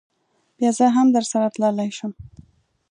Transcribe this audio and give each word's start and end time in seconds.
بیا 0.57 0.71
زه 0.77 0.85
هم 0.95 1.07
درسره 1.15 1.47
تللی 1.55 1.89
شم. 1.97 2.11